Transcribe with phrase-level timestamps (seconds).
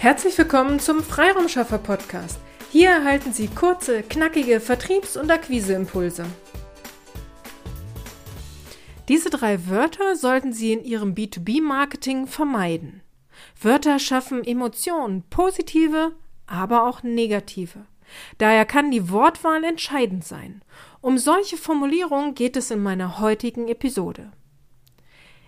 [0.00, 2.40] Herzlich willkommen zum Freiraumschaffer Podcast.
[2.72, 6.24] Hier erhalten Sie kurze, knackige Vertriebs- und Akquiseimpulse.
[9.08, 13.02] Diese drei Wörter sollten Sie in Ihrem B2B-Marketing vermeiden.
[13.60, 16.12] Wörter schaffen Emotionen, positive,
[16.46, 17.80] aber auch negative.
[18.38, 20.62] Daher kann die Wortwahl entscheidend sein.
[21.02, 24.32] Um solche Formulierungen geht es in meiner heutigen Episode.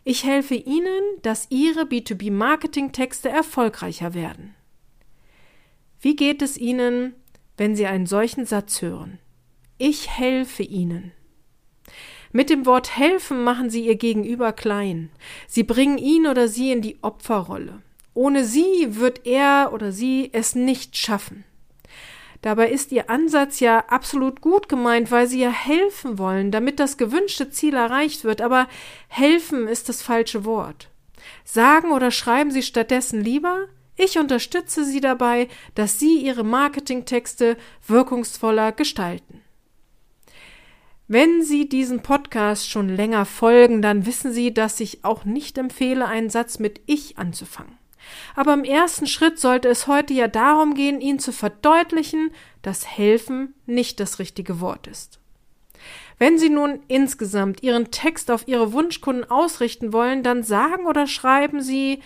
[0.05, 4.55] Ich helfe Ihnen, dass Ihre B2B-Marketing-Texte erfolgreicher werden.
[6.01, 7.15] Wie geht es Ihnen,
[7.57, 9.19] wenn Sie einen solchen Satz hören?
[9.79, 11.13] Ich helfe Ihnen.
[12.33, 15.11] Mit dem Wort helfen machen Sie Ihr Gegenüber klein.
[15.47, 17.83] Sie bringen ihn oder sie in die Opferrolle.
[18.15, 21.45] Ohne Sie wird er oder sie es nicht schaffen.
[22.43, 26.97] Dabei ist Ihr Ansatz ja absolut gut gemeint, weil Sie ja helfen wollen, damit das
[26.97, 28.69] gewünschte Ziel erreicht wird, aber
[29.09, 30.91] helfen ist das falsche Wort.
[31.45, 38.73] Sagen oder schreiben Sie stattdessen lieber, ich unterstütze Sie dabei, dass Sie Ihre Marketingtexte wirkungsvoller
[38.73, 39.43] gestalten.
[41.07, 46.07] Wenn Sie diesen Podcast schon länger folgen, dann wissen Sie, dass ich auch nicht empfehle,
[46.07, 47.82] einen Satz mit Ich anzufangen.
[48.35, 52.31] Aber im ersten Schritt sollte es heute ja darum gehen, Ihnen zu verdeutlichen,
[52.63, 55.19] dass helfen nicht das richtige Wort ist.
[56.19, 61.61] Wenn Sie nun insgesamt Ihren Text auf Ihre Wunschkunden ausrichten wollen, dann sagen oder schreiben
[61.61, 62.01] Sie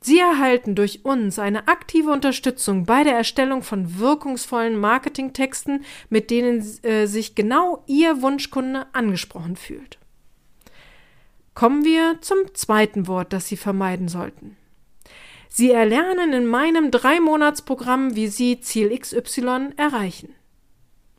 [0.00, 6.64] Sie erhalten durch uns eine aktive Unterstützung bei der Erstellung von wirkungsvollen Marketingtexten, mit denen
[6.84, 9.98] äh, sich genau Ihr Wunschkunde angesprochen fühlt.
[11.54, 14.56] Kommen wir zum zweiten Wort, das Sie vermeiden sollten.
[15.48, 20.34] Sie erlernen in meinem Drei-Monats-Programm, wie Sie Ziel XY erreichen.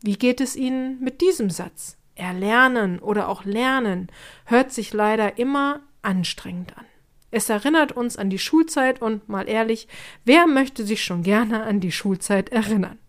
[0.01, 1.97] Wie geht es Ihnen mit diesem Satz?
[2.15, 4.07] Erlernen oder auch lernen
[4.45, 6.85] hört sich leider immer anstrengend an.
[7.29, 9.87] Es erinnert uns an die Schulzeit und mal ehrlich,
[10.23, 12.99] wer möchte sich schon gerne an die Schulzeit erinnern?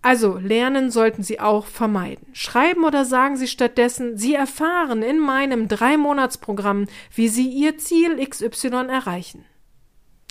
[0.00, 2.26] Also lernen sollten Sie auch vermeiden.
[2.32, 8.88] Schreiben oder sagen Sie stattdessen, Sie erfahren in meinem Drei-Monats-Programm, wie Sie Ihr Ziel XY
[8.88, 9.44] erreichen.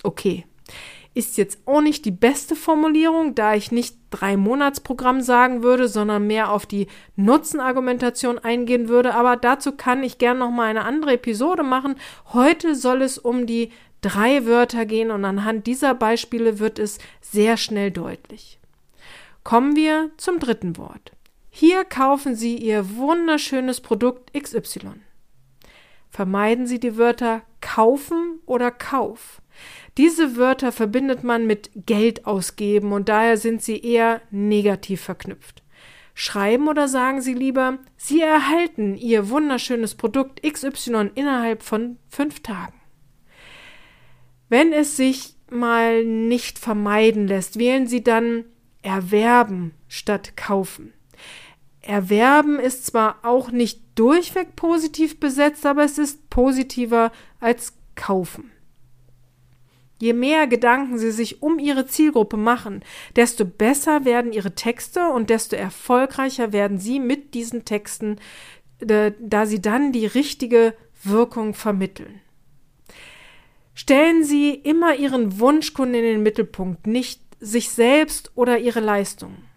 [0.03, 0.45] Okay,
[1.13, 6.25] ist jetzt auch nicht die beste Formulierung, da ich nicht drei Monatsprogramm sagen würde, sondern
[6.25, 9.13] mehr auf die Nutzenargumentation eingehen würde.
[9.13, 11.95] Aber dazu kann ich gern noch mal eine andere Episode machen.
[12.31, 17.57] Heute soll es um die drei Wörter gehen und anhand dieser Beispiele wird es sehr
[17.57, 18.57] schnell deutlich.
[19.43, 21.11] Kommen wir zum dritten Wort.
[21.49, 24.93] Hier kaufen Sie Ihr wunderschönes Produkt XY.
[26.11, 29.41] Vermeiden Sie die Wörter kaufen oder kauf.
[29.97, 35.63] Diese Wörter verbindet man mit Geld ausgeben und daher sind sie eher negativ verknüpft.
[36.13, 42.79] Schreiben oder sagen Sie lieber, Sie erhalten Ihr wunderschönes Produkt XY innerhalb von fünf Tagen.
[44.49, 48.43] Wenn es sich mal nicht vermeiden lässt, wählen Sie dann
[48.81, 50.93] erwerben statt kaufen.
[51.81, 58.51] Erwerben ist zwar auch nicht durchweg positiv besetzt, aber es ist positiver als kaufen.
[59.99, 62.83] Je mehr Gedanken Sie sich um Ihre Zielgruppe machen,
[63.15, 68.17] desto besser werden Ihre Texte und desto erfolgreicher werden Sie mit diesen Texten,
[68.79, 72.19] da Sie dann die richtige Wirkung vermitteln.
[73.75, 79.50] Stellen Sie immer Ihren Wunschkunden in den Mittelpunkt, nicht sich selbst oder Ihre Leistungen.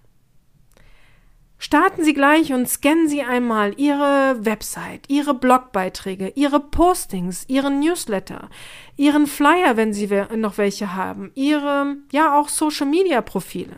[1.75, 8.49] Starten Sie gleich und scannen Sie einmal Ihre Website, Ihre Blogbeiträge, Ihre Postings, Ihren Newsletter,
[8.97, 13.75] Ihren Flyer, wenn Sie noch welche haben, Ihre, ja auch Social-Media-Profile.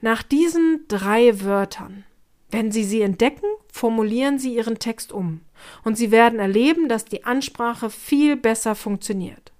[0.00, 2.04] Nach diesen drei Wörtern,
[2.52, 5.40] wenn Sie sie entdecken, formulieren Sie Ihren Text um
[5.82, 9.50] und Sie werden erleben, dass die Ansprache viel besser funktioniert.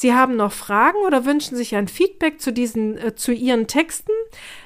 [0.00, 4.12] Sie haben noch Fragen oder wünschen sich ein Feedback zu diesen, äh, zu Ihren Texten,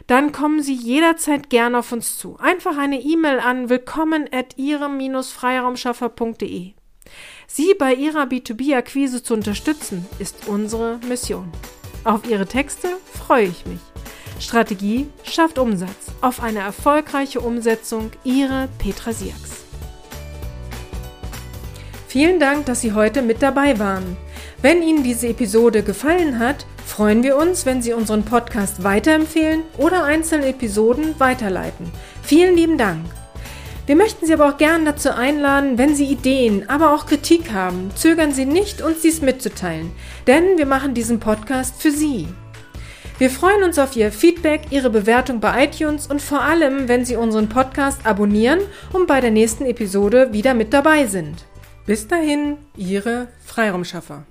[0.07, 2.37] dann kommen Sie jederzeit gerne auf uns zu.
[2.37, 6.73] Einfach eine E-Mail an willkommen at ihrem-freiraumschaffer.de.
[7.47, 11.51] Sie bei Ihrer B2B-Akquise zu unterstützen, ist unsere Mission.
[12.05, 13.81] Auf Ihre Texte freue ich mich.
[14.39, 16.13] Strategie schafft Umsatz.
[16.21, 19.65] Auf eine erfolgreiche Umsetzung, Ihre Petra Sierks.
[22.07, 24.19] Vielen Dank, dass Sie heute mit dabei waren.
[24.63, 30.05] Wenn Ihnen diese Episode gefallen hat, freuen wir uns, wenn Sie unseren Podcast weiterempfehlen oder
[30.05, 31.91] einzelne Episoden weiterleiten.
[32.23, 33.05] Vielen lieben Dank.
[33.87, 37.91] Wir möchten Sie aber auch gern dazu einladen, wenn Sie Ideen, aber auch Kritik haben,
[37.97, 39.91] zögern Sie nicht, uns dies mitzuteilen,
[40.29, 42.29] denn wir machen diesen Podcast für Sie.
[43.19, 47.17] Wir freuen uns auf Ihr Feedback, Ihre Bewertung bei iTunes und vor allem, wenn Sie
[47.17, 48.61] unseren Podcast abonnieren
[48.93, 51.47] und bei der nächsten Episode wieder mit dabei sind.
[51.85, 54.25] Bis dahin, Ihre Freiraumschaffer.